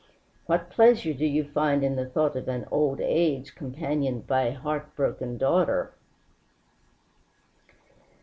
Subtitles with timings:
[0.47, 4.53] What pleasure do you find in the thought of an old age companioned by a
[4.55, 5.93] heart broken daughter?"